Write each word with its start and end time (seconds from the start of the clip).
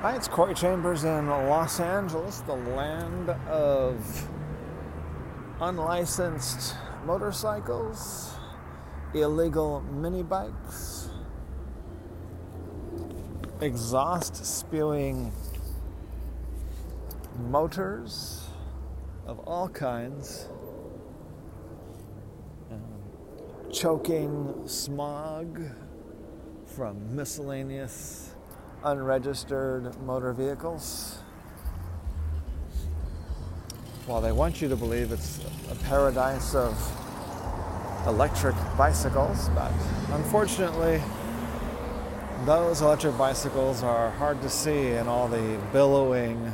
Hi, 0.00 0.16
it's 0.16 0.28
Corey 0.28 0.54
Chambers 0.54 1.04
in 1.04 1.28
Los 1.28 1.78
Angeles, 1.78 2.40
the 2.46 2.54
land 2.54 3.28
of 3.50 4.30
unlicensed 5.60 6.74
motorcycles, 7.04 8.32
illegal 9.12 9.82
mini 9.92 10.22
bikes, 10.22 11.10
exhaust 13.60 14.42
spewing 14.42 15.34
motors 17.50 18.48
of 19.26 19.38
all 19.40 19.68
kinds, 19.68 20.48
um, 22.70 23.70
choking 23.70 24.62
smog 24.64 25.60
from 26.64 27.14
miscellaneous 27.14 28.34
unregistered 28.84 30.00
motor 30.02 30.32
vehicles. 30.32 31.18
While 34.06 34.20
they 34.20 34.32
want 34.32 34.60
you 34.62 34.68
to 34.68 34.76
believe 34.76 35.12
it's 35.12 35.40
a 35.70 35.74
paradise 35.84 36.54
of 36.54 36.76
electric 38.06 38.56
bicycles, 38.76 39.50
but 39.50 39.72
unfortunately, 40.12 41.02
those 42.44 42.80
electric 42.80 43.18
bicycles 43.18 43.82
are 43.82 44.10
hard 44.12 44.40
to 44.42 44.48
see 44.48 44.92
in 44.92 45.06
all 45.06 45.28
the 45.28 45.60
billowing 45.72 46.52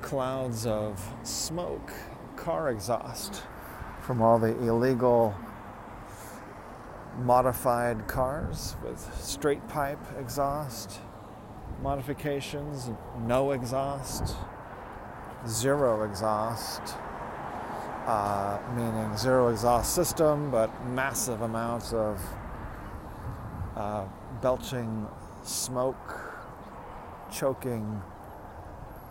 clouds 0.00 0.66
of 0.66 1.04
smoke, 1.24 1.92
car 2.36 2.70
exhaust 2.70 3.42
from 4.00 4.22
all 4.22 4.38
the 4.38 4.56
illegal 4.66 5.34
modified 7.18 8.06
cars 8.08 8.76
with 8.82 8.98
straight 9.20 9.66
pipe 9.68 9.98
exhaust, 10.18 11.00
modifications, 11.82 12.90
no 13.20 13.52
exhaust, 13.52 14.34
zero 15.46 16.04
exhaust, 16.04 16.96
uh, 18.06 18.58
meaning 18.74 19.16
zero 19.16 19.48
exhaust 19.48 19.94
system, 19.94 20.50
but 20.50 20.70
massive 20.86 21.42
amounts 21.42 21.92
of 21.92 22.20
uh, 23.76 24.06
belching 24.40 25.06
smoke, 25.42 26.20
choking 27.32 28.00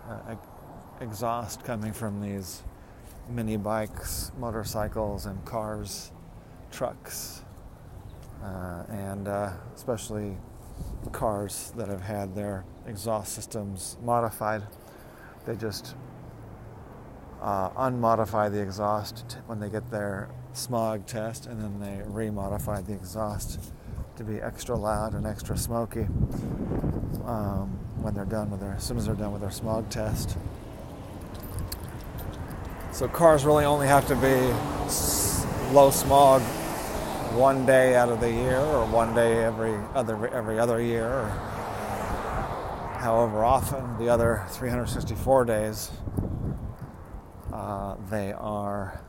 uh, 0.10 0.36
exhaust 1.00 1.64
coming 1.64 1.94
from 1.94 2.22
these 2.22 2.64
mini 3.30 3.58
bikes, 3.58 4.32
motorcycles, 4.38 5.26
and 5.26 5.44
cars, 5.46 6.12
trucks 6.72 7.44
uh, 8.44 8.84
and 8.90 9.28
uh, 9.28 9.52
especially 9.76 10.38
cars 11.12 11.72
that 11.76 11.88
have 11.88 12.02
had 12.02 12.36
their 12.36 12.64
exhaust 12.88 13.34
systems 13.34 13.98
modified. 14.04 14.64
They 15.46 15.56
just 15.56 15.96
uh, 17.42 17.70
unmodify 17.72 18.52
the 18.52 18.62
exhaust 18.62 19.30
t- 19.30 19.38
when 19.48 19.60
they 19.60 19.70
get 19.70 19.90
their 19.90 20.30
smog 20.54 21.06
test, 21.06 21.48
and 21.48 21.62
then 21.62 21.80
they 21.80 22.04
remodify 22.06 22.86
the 22.86 22.94
exhaust 22.94 23.60
to 24.18 24.24
be 24.24 24.42
extra 24.42 24.76
loud 24.76 25.14
and 25.14 25.26
extra 25.26 25.58
smoky 25.58 26.08
um, 27.26 27.80
when 28.02 28.14
they're 28.14 28.26
done 28.26 28.52
with 28.52 28.60
their 28.60 28.74
as 28.74 28.84
soon 28.84 28.98
as 28.98 29.06
they're 29.06 29.16
done 29.16 29.32
with 29.32 29.42
their 29.42 29.52
smog 29.52 29.90
test. 29.90 30.38
So 32.92 33.08
cars 33.08 33.46
really 33.46 33.66
only 33.66 33.88
have 33.88 34.08
to 34.08 34.16
be 34.16 34.54
low 35.74 35.90
smog 35.90 36.42
one 37.34 37.66
day 37.66 37.96
out 37.96 38.10
of 38.10 38.20
the 38.20 38.30
year 38.30 38.60
or 38.60 38.86
one 38.88 39.16
day 39.16 39.44
every 39.44 39.74
other 39.96 40.28
every 40.34 40.60
other 40.60 40.82
year 40.82 41.08
or 41.08 41.28
however 43.00 43.46
often 43.46 43.98
the 43.98 44.10
other 44.10 44.44
364 44.50 45.46
days 45.46 45.92
uh, 47.54 47.96
they 48.10 48.34
are 48.34 49.02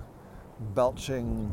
belching 0.74 1.52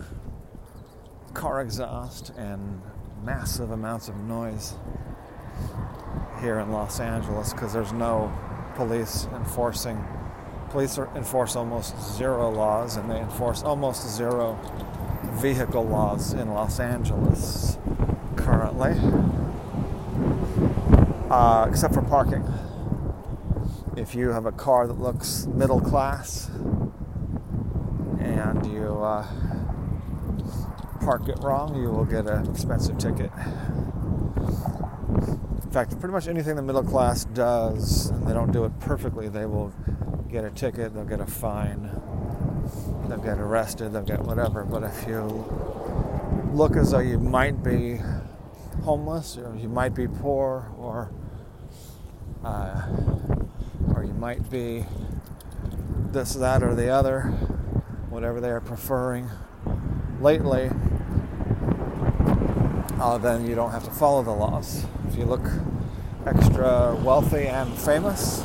car 1.34 1.62
exhaust 1.62 2.30
and 2.38 2.82
massive 3.24 3.72
amounts 3.72 4.08
of 4.08 4.16
noise 4.18 4.76
here 6.40 6.60
in 6.60 6.72
Los 6.72 7.00
Angeles 7.00 7.52
because 7.52 7.74
there's 7.74 7.94
no 7.94 8.32
police 8.76 9.28
enforcing 9.34 10.02
police 10.70 11.00
enforce 11.16 11.56
almost 11.56 12.00
zero 12.16 12.52
laws 12.52 12.96
and 12.96 13.10
they 13.10 13.20
enforce 13.20 13.64
almost 13.64 14.08
zero 14.08 14.58
vehicle 15.34 15.84
laws 15.84 16.34
in 16.34 16.54
Los 16.54 16.80
Angeles 16.80 17.78
currently, 18.36 18.94
uh, 21.30 21.66
except 21.70 21.94
for 21.94 22.02
parking. 22.02 22.44
If 23.96 24.16
you 24.16 24.30
have 24.30 24.46
a 24.46 24.52
car 24.52 24.88
that 24.88 25.00
looks 25.00 25.46
middle 25.48 25.82
class 25.82 26.50
and 28.20 28.66
you 28.66 28.98
uh, 29.04 29.28
park 31.02 31.28
it 31.28 31.40
wrong, 31.42 31.76
you 31.76 31.90
will 31.90 32.06
get 32.06 32.28
an 32.28 32.50
expensive 32.50 32.98
ticket. 32.98 33.32
In 35.64 35.72
fact, 35.72 36.00
pretty 36.00 36.14
much 36.14 36.28
anything 36.28 36.56
the 36.56 36.62
middle 36.62 36.84
class 36.84 37.26
does, 37.26 38.10
and 38.10 38.28
they 38.28 38.34
don't 38.34 38.52
do 38.52 38.66
it 38.66 38.80
perfectly, 38.80 39.30
they 39.30 39.46
will 39.46 39.74
get 40.30 40.44
a 40.44 40.50
ticket, 40.50 40.94
they'll 40.94 41.06
get 41.06 41.20
a 41.20 41.26
fine, 41.26 41.92
they'll 43.10 43.18
get 43.18 43.40
arrested, 43.40 43.92
they'll 43.92 44.04
get 44.04 44.22
whatever. 44.22 44.64
But 44.64 44.84
if 44.84 45.08
you 45.08 45.22
look 46.54 46.76
as 46.76 46.92
though 46.92 47.00
you 47.00 47.20
might 47.20 47.64
be 47.64 48.00
homeless, 48.84 49.38
or 49.38 49.56
you 49.56 49.68
might 49.68 49.96
be 49.96 50.08
poor, 50.08 50.72
or 50.78 51.12
uh, 52.44 52.88
or 53.94 54.04
you 54.04 54.14
might 54.14 54.50
be 54.50 54.86
this, 56.12 56.34
that, 56.36 56.64
or 56.64 56.76
the 56.76 56.90
other, 56.90 57.24
whatever 58.10 58.40
they 58.40 58.50
are 58.50 58.62
preferring 58.62 59.30
lately, 60.22 60.70
uh, 63.00 63.18
then 63.18 63.46
you 63.46 63.56
don't 63.56 63.72
have 63.72 63.84
to 63.84 63.92
follow 63.92 64.24
the 64.24 64.32
laws. 64.32 64.86
If 65.08 65.18
you 65.18 65.26
look 65.26 65.46
extra 66.26 66.96
wealthy 67.04 67.48
and 67.48 67.74
famous, 67.78 68.44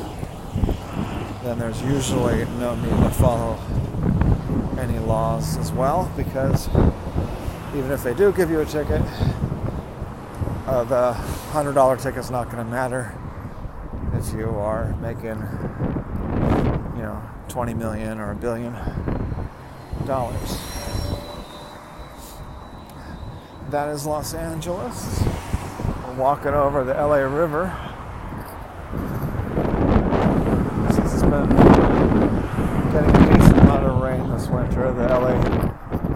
then 1.45 1.59
there's 1.59 1.81
usually 1.83 2.43
no 2.59 2.75
need 2.75 3.03
to 3.03 3.09
follow 3.11 3.59
any 4.79 4.97
laws 4.99 5.57
as 5.57 5.71
well 5.71 6.11
because 6.17 6.67
even 7.75 7.91
if 7.91 8.03
they 8.03 8.15
do 8.15 8.31
give 8.31 8.49
you 8.49 8.61
a 8.61 8.65
ticket, 8.65 9.01
uh, 10.65 10.83
the 10.85 11.13
$100 11.51 12.01
ticket's 12.01 12.31
not 12.31 12.45
going 12.45 12.57
to 12.57 12.71
matter 12.71 13.13
if 14.15 14.33
you 14.33 14.49
are 14.49 14.95
making, 15.01 15.37
you 16.95 17.03
know, 17.03 17.21
20 17.49 17.75
million 17.75 18.19
or 18.19 18.31
a 18.31 18.35
billion 18.35 18.73
dollars. 20.07 20.59
That 23.69 23.89
is 23.89 24.05
Los 24.05 24.33
Angeles. 24.33 25.21
We're 26.07 26.15
walking 26.15 26.53
over 26.53 26.83
the 26.83 26.93
LA 26.93 27.17
River. 27.17 27.71
Since 30.93 31.13
it's 31.13 31.23
been 31.43 32.91
getting 32.91 33.15
a 33.15 33.33
decent 33.33 33.57
amount 33.59 33.85
of 33.85 34.01
rain 34.01 34.29
this 34.29 34.47
winter, 34.47 34.91
the 34.93 35.07
LA 35.07 35.33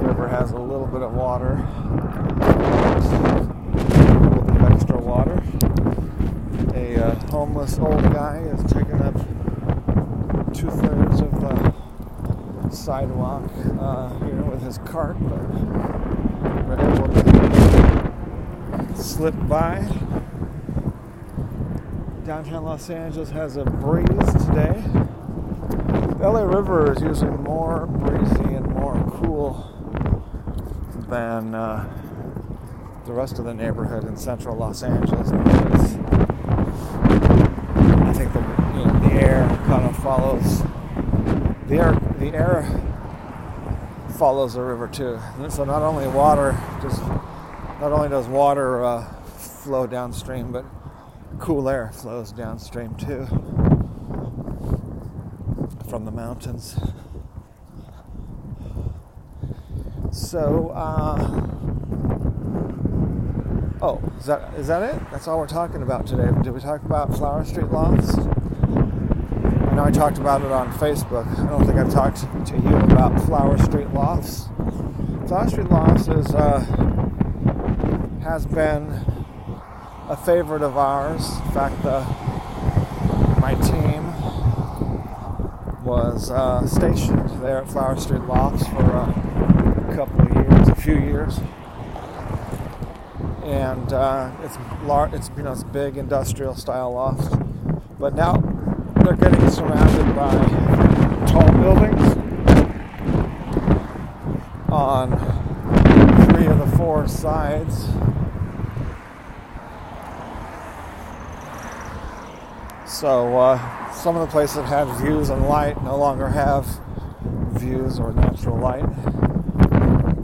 River 0.06 0.28
has 0.28 0.52
a 0.52 0.58
little 0.58 0.88
bit 0.88 1.02
of 1.02 1.14
water. 1.14 1.54
A 2.42 3.00
little 4.24 4.42
bit 4.44 4.56
of 4.56 4.72
extra 4.72 4.98
water. 4.98 5.44
A 6.76 6.96
uh, 6.96 7.16
homeless 7.28 7.78
old 7.80 8.02
guy 8.14 8.38
is 8.54 8.64
taking 8.72 9.02
up 9.02 9.16
two 10.54 10.70
thirds 10.70 11.22
of 11.22 11.32
the 11.42 12.70
sidewalk 12.72 13.50
uh, 13.80 14.10
here 14.20 14.42
with 14.44 14.62
his 14.62 14.78
cart, 14.80 15.18
but 15.20 15.40
we're 16.66 16.80
able 16.94 17.08
to 17.08 17.20
slip 18.96 19.36
by. 19.48 19.86
Downtown 22.26 22.64
Los 22.64 22.90
Angeles 22.90 23.32
has 23.32 23.58
a 23.58 23.66
breeze 23.66 24.06
today. 24.46 24.84
The 26.20 26.30
LA 26.30 26.42
River 26.42 26.92
is 26.92 27.02
usually 27.02 27.32
more 27.38 27.86
breezy 27.86 28.54
and 28.54 28.68
more 28.68 28.94
cool 29.22 29.54
than 31.08 31.56
uh, 31.56 31.90
the 33.06 33.14
rest 33.14 33.40
of 33.40 33.46
the 33.46 33.54
neighborhood 33.54 34.04
in 34.04 34.18
central 34.18 34.58
Los 34.58 34.84
Angeles 34.84 35.32
because 35.32 35.96
I 38.04 38.12
think 38.14 38.34
the, 38.34 38.42
you 38.42 38.86
know, 38.86 39.00
the 39.08 39.14
air 39.14 39.48
kind 39.66 39.86
of 39.86 39.96
follows 40.04 40.62
the 41.68 41.78
air 41.78 41.98
the 42.20 42.34
air 42.36 42.68
follows 44.18 44.56
the 44.56 44.62
river 44.62 44.90
too. 44.90 45.22
So 45.48 45.64
not 45.64 45.84
only 45.84 46.06
water 46.10 46.62
just 46.82 47.02
not 47.80 47.94
only 47.94 48.10
does 48.10 48.28
water 48.28 48.84
uh, 48.84 49.06
flow 49.38 49.88
downstream, 49.88 50.52
but 50.52 50.66
cool 51.40 51.70
air 51.70 51.92
flows 51.94 52.34
downstream 52.34 52.94
too 52.96 53.69
from 55.90 56.06
the 56.06 56.12
mountains. 56.12 56.80
So, 60.12 60.70
uh, 60.70 61.56
Oh, 63.82 64.02
is 64.20 64.26
that 64.26 64.54
is 64.56 64.68
that 64.68 64.84
it? 64.94 65.02
That's 65.10 65.26
all 65.30 65.40
we're 65.40 65.48
talking 65.48 65.82
about 65.82 66.06
today. 66.06 66.28
Did 66.44 66.54
we 66.54 66.60
talk 66.60 66.84
about 66.84 67.16
Flower 67.16 67.46
Street 67.46 67.68
Lofts? 67.72 68.14
I 68.18 69.74
know 69.74 69.86
I 69.86 69.92
talked 69.92 70.18
about 70.18 70.42
it 70.42 70.52
on 70.52 70.70
Facebook. 70.74 71.26
I 71.40 71.50
don't 71.50 71.66
think 71.66 71.78
I've 71.78 71.90
talked 71.90 72.18
to 72.48 72.58
you 72.58 72.76
about 72.76 73.18
Flower 73.26 73.58
Street 73.58 73.90
Lofts. 73.94 74.50
Flower 75.30 75.48
Street 75.48 75.70
Lofts 75.70 76.10
is 76.10 76.36
uh, 76.36 76.60
has 78.22 78.46
been 78.46 78.90
a 80.10 80.18
favorite 80.26 80.62
of 80.62 80.76
ours. 80.76 81.26
In 81.46 81.52
fact, 81.52 81.82
the, 81.82 82.02
my 83.40 83.54
team 83.64 83.89
was 85.90 86.30
uh, 86.30 86.68
stationed 86.68 87.28
there 87.42 87.58
at 87.58 87.68
Flower 87.68 87.98
Street 87.98 88.22
Lofts 88.22 88.68
for 88.68 88.84
a 88.84 89.96
couple 89.96 90.22
of 90.22 90.32
years, 90.36 90.68
a 90.68 90.76
few 90.76 90.94
years, 90.94 91.40
and 93.44 93.92
uh, 93.92 94.32
it's 94.44 94.56
large. 94.84 95.14
It's 95.14 95.32
you 95.36 95.42
know 95.42 95.52
it's 95.52 95.64
big 95.64 95.98
industrial 95.98 96.54
style 96.54 96.94
loft, 96.94 97.34
but 98.00 98.14
now 98.14 98.34
they're 98.98 99.16
getting 99.16 99.50
surrounded 99.50 100.16
by 100.16 101.26
tall 101.26 101.52
buildings 101.54 102.18
on 104.72 105.10
three 106.28 106.46
of 106.46 106.60
the 106.60 106.78
four 106.78 107.08
sides. 107.08 107.88
So 113.00 113.38
uh, 113.38 113.94
some 113.94 114.18
of 114.18 114.28
the 114.28 114.30
places 114.30 114.58
that 114.58 114.66
had 114.66 114.84
views 114.98 115.30
and 115.30 115.48
light 115.48 115.82
no 115.86 115.96
longer 115.96 116.28
have 116.28 116.68
views 117.54 117.98
or 117.98 118.12
natural 118.12 118.58
light. 118.58 118.84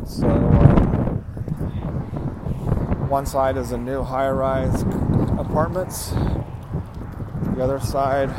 So 0.05 0.27
uh, 0.27 1.15
one 3.07 3.25
side 3.25 3.55
is 3.55 3.71
a 3.71 3.77
new 3.77 4.03
high-rise 4.03 4.81
apartments. 5.39 6.09
The 7.55 7.63
other 7.63 7.79
side, 7.79 8.29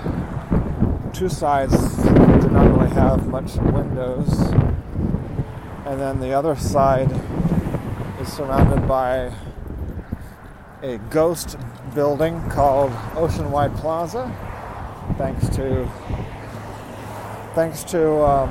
two 1.15 1.31
sides 1.31 1.97
do 2.05 2.51
not 2.51 2.77
really 2.77 2.91
have 2.91 3.27
much 3.29 3.57
windows. 3.57 4.39
And 5.87 5.99
then 5.99 6.21
the 6.21 6.35
other 6.35 6.57
side 6.57 7.11
is 8.21 8.31
surrounded 8.31 8.87
by 8.87 9.33
a 10.83 10.99
ghost 11.11 11.57
building 11.95 12.41
called 12.51 12.91
Oceanwide 13.15 13.77
Plaza, 13.79 14.31
thanks 15.17 15.49
to 15.57 15.89
thanks 17.55 17.83
to 17.85 18.23
um, 18.23 18.51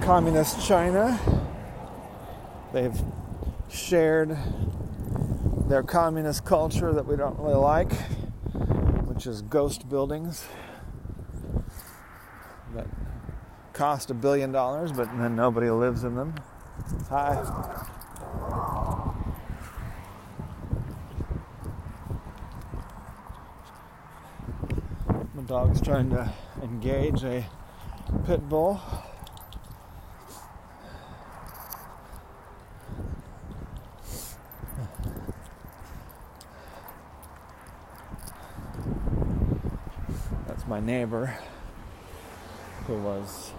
communist 0.00 0.66
China. 0.66 1.18
They've 2.72 2.98
shared 3.68 4.36
their 5.68 5.82
communist 5.82 6.44
culture 6.44 6.92
that 6.92 7.06
we 7.06 7.16
don't 7.16 7.38
really 7.38 7.54
like, 7.54 7.92
which 9.06 9.26
is 9.26 9.42
ghost 9.42 9.88
buildings 9.88 10.44
that 12.74 12.86
cost 13.72 14.10
a 14.10 14.14
billion 14.14 14.50
dollars, 14.52 14.92
but 14.92 15.06
then 15.18 15.36
nobody 15.36 15.70
lives 15.70 16.04
in 16.04 16.14
them. 16.16 16.34
Hi. 17.08 17.93
Dog's 25.46 25.78
trying 25.80 26.08
to 26.08 26.32
engage 26.62 27.22
a 27.22 27.44
pit 28.24 28.48
bull. 28.48 28.80
That's 40.46 40.66
my 40.66 40.80
neighbor 40.80 41.36
who 42.86 42.96
was 43.02 43.52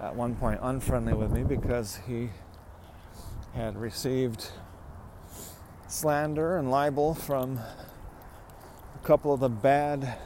at 0.00 0.14
one 0.14 0.36
point 0.36 0.60
unfriendly 0.62 1.14
with 1.14 1.32
me 1.32 1.42
because 1.42 1.98
he 2.06 2.30
had 3.54 3.76
received 3.76 4.50
slander 5.88 6.56
and 6.56 6.70
libel 6.70 7.12
from 7.14 7.58
a 7.58 9.06
couple 9.06 9.32
of 9.32 9.40
the 9.40 9.48
bad 9.48 10.16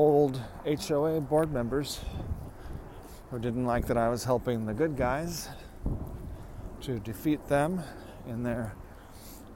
old 0.00 0.40
HOA 0.64 1.20
board 1.20 1.52
members 1.52 2.00
who 3.30 3.38
didn't 3.38 3.66
like 3.66 3.86
that 3.86 3.98
I 3.98 4.08
was 4.08 4.24
helping 4.24 4.64
the 4.64 4.72
good 4.72 4.96
guys 4.96 5.50
to 6.80 6.98
defeat 6.98 7.46
them 7.48 7.82
in 8.26 8.42
their 8.42 8.74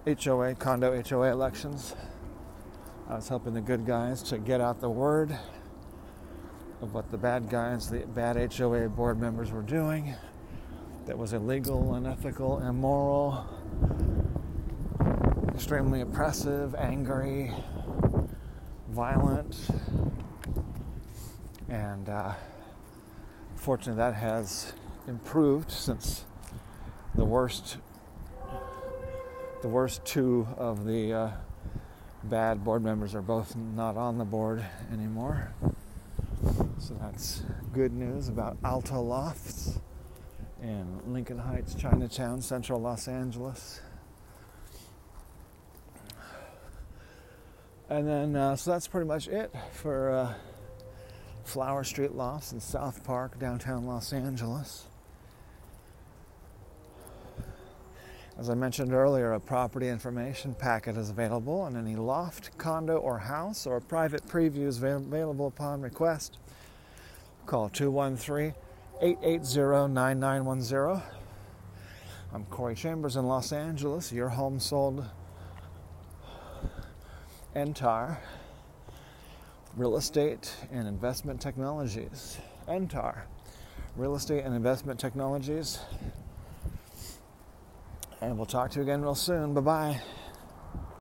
HOA, 0.07 0.55
condo 0.57 1.03
HOA 1.03 1.33
elections. 1.33 1.97
I 3.09 3.15
was 3.15 3.27
helping 3.27 3.55
the 3.55 3.63
good 3.63 3.87
guys 3.87 4.23
to 4.25 4.37
get 4.37 4.61
out 4.61 4.83
the 4.83 4.91
word 4.91 5.35
of 6.83 6.93
what 6.93 7.11
the 7.11 7.17
bad 7.17 7.49
guys, 7.49 7.89
the 7.89 8.01
bad 8.01 8.37
HOA 8.53 8.91
board 8.91 9.19
members 9.19 9.51
were 9.51 9.63
doing 9.63 10.15
that 11.07 11.17
was 11.17 11.33
illegal, 11.33 11.95
unethical, 11.95 12.59
immoral, 12.59 13.47
extremely 15.55 16.03
oppressive, 16.03 16.75
angry, 16.75 17.51
violent. 18.91 19.57
And 21.75 22.09
uh, 22.09 22.35
fortunately, 23.57 23.97
that 23.97 24.15
has 24.15 24.75
improved 25.09 25.73
since 25.73 26.25
the 27.17 27.25
worst, 27.25 27.79
the 29.61 29.67
worst 29.67 30.05
two 30.05 30.47
of 30.57 30.85
the 30.85 31.13
uh, 31.13 31.31
bad 32.23 32.63
board 32.63 32.85
members 32.85 33.13
are 33.17 33.23
both 33.23 33.57
not 33.57 33.97
on 33.97 34.19
the 34.19 34.25
board 34.25 34.65
anymore. 34.93 35.53
So 36.79 36.95
that's 37.01 37.43
good 37.73 37.93
news 37.93 38.29
about 38.29 38.57
Alta 38.65 39.01
Lofts 39.01 39.81
in 40.63 41.01
Lincoln 41.13 41.39
Heights, 41.39 41.75
Chinatown, 41.75 42.41
central 42.41 42.81
Los 42.81 43.09
Angeles. 43.09 43.81
And 47.89 48.07
then, 48.07 48.37
uh, 48.37 48.55
so 48.55 48.71
that's 48.71 48.87
pretty 48.87 49.09
much 49.09 49.27
it 49.27 49.53
for 49.73 50.11
uh, 50.11 50.35
Flower 51.45 51.85
Street 51.85 52.15
Lofts 52.15 52.53
in 52.53 52.61
South 52.61 53.05
Park, 53.05 53.39
downtown 53.39 53.87
Los 53.87 54.13
Angeles. 54.13 54.87
As 58.37 58.51
I 58.51 58.55
mentioned 58.55 58.93
earlier, 58.93 59.33
a 59.33 59.41
property 59.41 59.89
information 59.89 60.55
packet 60.55 60.97
is 60.97 61.11
available 61.11 61.61
on 61.61 61.77
any 61.77 61.95
loft, 61.95 62.57
condo, 62.59 62.97
or 62.97 63.19
house, 63.19 63.65
or 63.67 63.79
private 63.79 64.27
previews 64.27 64.79
available 64.83 65.47
upon 65.47 65.83
request. 65.83 66.39
Call 67.47 67.69
213 67.69 68.55
880 69.01 69.93
9910. 69.93 71.03
I'm 72.33 72.45
Corey 72.47 72.75
Chambers 72.75 73.15
in 73.15 73.27
Los 73.27 73.53
Angeles, 73.53 74.11
your 74.11 74.31
home 74.31 74.59
sold 74.59 75.05
Entar 77.55 78.17
Real 79.77 79.97
Estate 79.97 80.55
and 80.71 80.87
Investment 80.87 81.41
Technologies. 81.41 82.39
Entar 82.69 83.23
Real 83.97 84.15
Estate 84.15 84.45
and 84.45 84.55
Investment 84.55 85.01
Technologies. 85.01 85.81
And 88.21 88.37
we'll 88.37 88.47
talk 88.47 88.71
to 88.73 88.77
you 88.77 88.83
again 88.83 89.03
real 89.03 89.15
soon. 89.15 89.53
Bye 89.53 89.61
bye. 89.61 90.01